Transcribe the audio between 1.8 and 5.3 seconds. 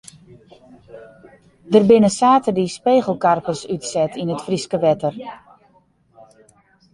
binne saterdei spegelkarpers útset yn it Fryske wetter.